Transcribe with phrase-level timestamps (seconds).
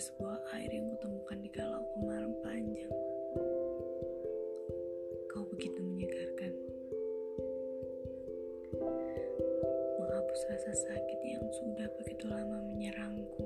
[0.00, 2.96] sebuah air yang kutemukan di kalau kemarin panjang.
[5.28, 6.56] Kau begitu menyegarkan.
[10.00, 13.44] Menghapus rasa sakit yang sudah begitu lama menyerangku.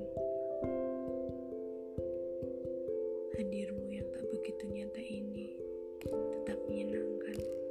[3.35, 5.59] Hadirmu yang tak begitu nyata ini
[6.07, 7.64] tetap menyenangkan.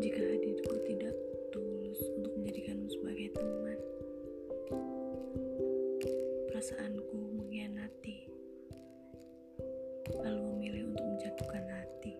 [0.00, 1.12] Jika hadirku tidak
[1.52, 3.78] tulus untuk menjadikanmu sebagai teman.
[6.48, 8.24] Perasaanku mengkhianati,
[10.24, 12.16] lalu memilih untuk menjatuhkan hati.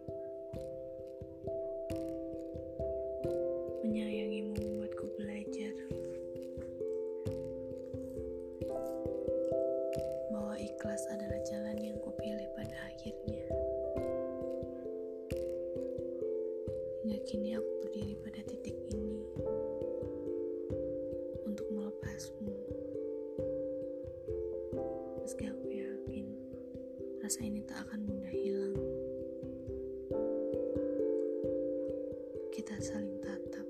[3.88, 5.74] Menyayangimu membuatku belajar
[10.28, 11.59] bahwa ikhlas adalah jalan
[17.28, 19.20] kini aku berdiri pada titik ini
[21.44, 22.54] untuk melepasmu.
[25.20, 26.26] Meski aku yakin
[27.20, 28.78] rasa ini tak akan mudah hilang.
[32.54, 33.68] Kita saling tatap.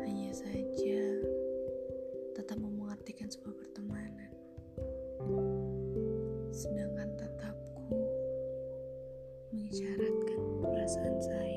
[0.00, 1.02] Hanya saja
[2.32, 4.32] tetap memengartikan sebuah pertemanan.
[6.50, 8.00] Sedangkan tatapku
[9.50, 11.49] mengisyaratkan perasaan saya.